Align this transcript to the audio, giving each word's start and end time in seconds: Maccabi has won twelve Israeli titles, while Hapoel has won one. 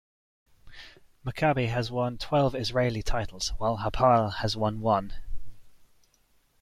Maccabi 1.23 1.67
has 1.67 1.91
won 1.91 2.17
twelve 2.17 2.55
Israeli 2.55 3.03
titles, 3.03 3.49
while 3.59 3.77
Hapoel 3.77 4.33
has 4.37 4.57
won 4.57 4.79
one. 4.81 5.13